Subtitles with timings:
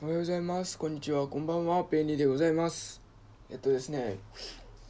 [0.00, 0.78] おはようございます。
[0.78, 1.26] こんにちは。
[1.26, 1.82] こんばんは。
[1.82, 3.00] ペンニーでございます。
[3.50, 4.18] えっとですね、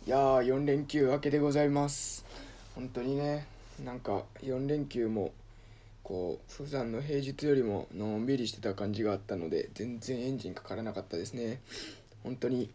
[0.07, 2.27] いやー、4連休明けでございます。
[2.75, 3.47] 本当にね、
[3.83, 5.33] なんか4連休も、
[6.02, 11.62] こう、普段の平日よりものんびりしてた感じがあったので、全然エンジンかからなかったですね。
[12.22, 12.70] 本当に、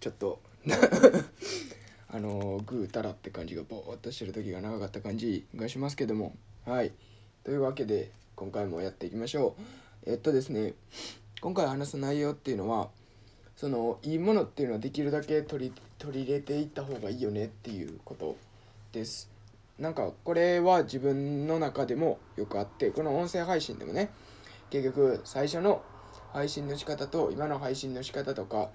[0.00, 0.40] ちょっと、
[2.10, 6.34] あのー、ぐうたらって感じがぼーっとしてる時が長かった感じがしますけども、
[6.64, 6.90] はい。
[7.44, 9.54] というわけで、今回もやっていきましょ
[10.04, 10.10] う。
[10.10, 10.74] えっとですね、
[11.40, 12.88] 今回話す内容っていうのは
[13.56, 18.36] そのいいものっていうのはできるだけ取り取り入れていった方がいいよねっていうこと
[18.92, 19.30] です。
[19.78, 24.08] なんかこれは自分の中でもよくあってこの音声配信でもね
[24.70, 25.82] 結局最初の
[26.32, 28.70] 配信の仕方と今の配信の仕方とか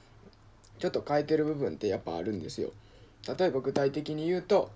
[0.77, 2.69] ちょっと変えてる部分ってやっぱあるんですよ。
[3.39, 4.69] 例えば具体的に言うと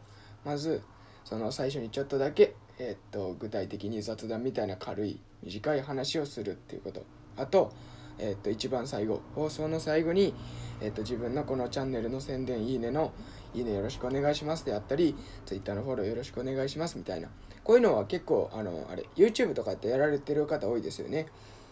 [0.43, 0.81] まず
[1.23, 7.03] その最初にちょっとだけえっと具体的に雑談みたいな軽い短い話をするっていうこと。
[7.37, 7.71] あと,、
[8.19, 10.33] えっと一番最後放送の最後に、
[10.81, 13.13] えっと自分のこのチャンネルの宣伝いいねの
[13.53, 17.29] いいねよろしくお願いしますであったり Twitter のフォローよろしくお願いしますみたいな。
[17.63, 21.27] こういうのは結構あのあれ YouTube とかってやられてる方多いですよね。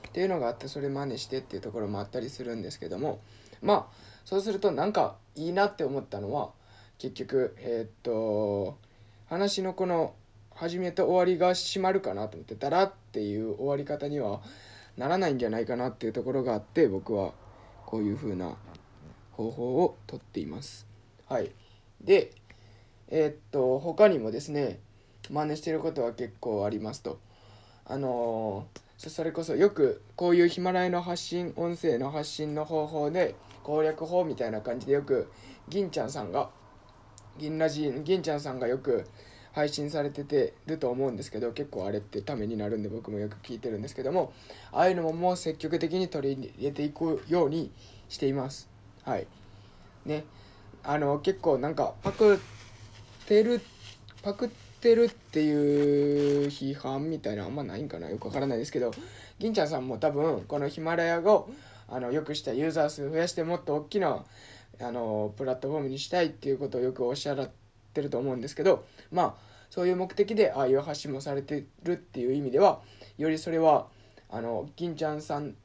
[0.07, 3.19] っていうのがあってそれ真似してっていうところもあったりするんですけども。
[3.61, 3.95] まあ
[4.25, 6.51] そうするとなんかいいなって思ったのは
[6.97, 8.77] 結局えーっと
[9.27, 10.13] 話のこの
[10.55, 14.41] 始めと終わりが締まるかなと思ってたらっていう終わり方には
[14.97, 17.33] ならないんじゃないかなっていうところがあって僕は
[17.85, 18.55] こういう風な
[19.31, 20.85] 方法をとっています。
[21.27, 21.51] はい、
[22.01, 22.31] で
[23.09, 24.79] えーっと他にもですね
[25.29, 27.19] 真似してることは結構ありますと。
[27.85, 35.29] あのーそそれこそよくこういうヒマラヤの発信音声の発信の方法で攻略法みたいな感じでよく
[35.67, 36.49] 銀ちゃんさんが
[37.38, 39.05] 銀ラジ銀ちゃんさんがよく
[39.53, 44.33] 配信されててると思うんですけど結構あれってためになるんで僕もよく聞いてるんですけども
[44.71, 47.71] ああいうのももう積極的に取り入れていくように
[48.09, 48.69] しています。
[49.03, 49.27] はい。
[50.05, 50.23] ね。
[50.83, 52.37] あの結構なんかパクっ
[53.27, 53.61] てる
[54.22, 54.50] パクっ
[54.81, 58.09] てるっていう批判みたいなあんまないんかな。
[58.09, 58.91] よくわからないですけど
[59.39, 61.49] 銀ちゃんさんも多分このヒマラヤを
[61.88, 64.25] あのよくしたユーザー数増やしてもっと大きな
[64.81, 67.49] あのプラットフォームにしたいっていうことをよくおっしゃら
[67.93, 72.81] ってると思うんですけどまあそういう目的でああいう発信もされてるっていう意味では
[73.17, 73.87] よりそれは
[74.29, 75.55] あの銀ちゃんさん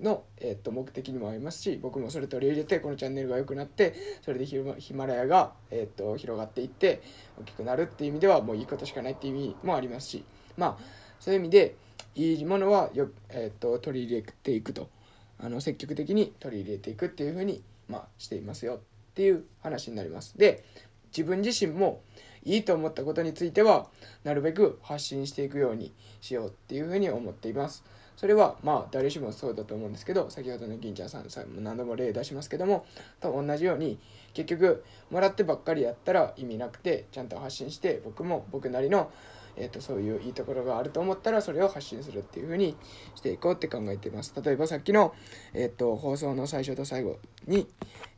[0.00, 7.02] の、えっと目的にもありますし僕もそれ取り入れてこのチャンネルが良くなってそれでヒマラヤが、えっと広がっていって
[7.40, 10.24] 大きくなるっていう意味ではもういいことしかないっていう意味もありますし
[10.56, 10.84] まあ
[11.20, 11.76] そういう意味で
[12.16, 14.88] いいものはよ、えっと取り入れていくと
[15.38, 18.78] あの積極的に取り入れていくっていうふうに、まあ、していますよっ
[19.14, 20.36] ていう話になります。
[20.38, 20.64] で
[21.16, 22.00] 自分自身も
[22.44, 23.86] いいと思ったことについては
[24.22, 27.84] なるべく発信していくようにしようっていうふうに思っています。
[28.16, 32.86] それはまあ誰しもそうだと思うんですけど先ほどの銀ちゃんさんさんも何度も例出しますけども
[33.20, 33.98] と同じように
[34.34, 39.10] 結局もらってばっかりやったら意味なくてちゃんと発信して僕も僕なりの、
[39.56, 42.76] えー、とそういういいところがあると思ったらそれを発信するっていうふうに
[43.16, 44.32] していこうって考えています。
[44.40, 45.12] 例えばさっきの、
[45.52, 47.66] えー、と放送の最初と最後に、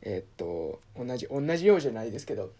[0.03, 2.51] えー、と同じ同じようじゃないですけど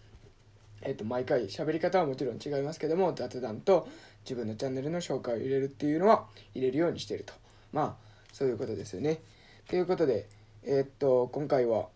[0.87, 3.89] えっと毎回喋り方はもちろん違いますけども雑談と
[4.23, 7.33] 自分のチャンネルの紹介を入れるっていうのは入れるようにしてると。
[7.73, 9.19] まあそういうことですよね。
[9.67, 10.27] ということで
[10.63, 11.89] えっと今回は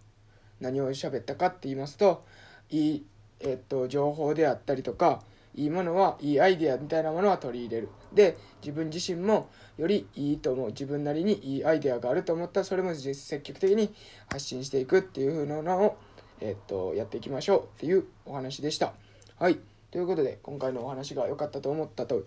[0.59, 2.25] 何を喋ったかって言いますと
[2.69, 3.05] いい、
[3.39, 5.21] えっと、情報であったりとか
[5.55, 7.89] いいものはいいアイデアみたいなものは取り入れる。
[8.13, 10.67] で自分自身もよりいいと思う。
[10.67, 12.59] 自分なりにいいアイデアがあると思った。
[12.59, 13.93] らそれも積極的に
[14.29, 15.97] 発信していくっていう風なのを
[16.41, 18.93] えっと、やっていきましょうっていうお話でした。
[19.37, 19.59] はい。
[19.91, 22.23] ということで、今回のお話が良かったと思ったと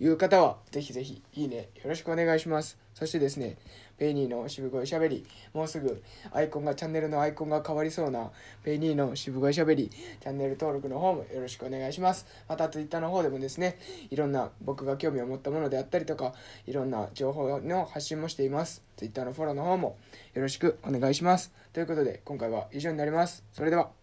[0.00, 2.78] いう方は、ぜひぜひ、いいね、よろしくお願いします。
[2.94, 3.58] そしてですね、
[3.98, 6.02] ペイニーの渋声しゃべり、もうすぐ
[6.32, 8.30] アイコンが、チャンネルのアイコンが変わりそうな、
[8.64, 12.26] ペイニーの渋声しゃべり、チャンネル登録の方もよろしくお願いします。
[12.48, 13.76] また、Twitter の方でもですね、
[14.08, 16.34] いろんな僕が興味を持ったものであったりとか、
[16.66, 18.82] いろんな情報の発信もしています。
[18.96, 19.98] Twitter のフォローの方も
[20.32, 21.52] よろしくお願いします。
[21.74, 23.44] ということで、今回は以上になります。
[23.52, 23.99] それでは。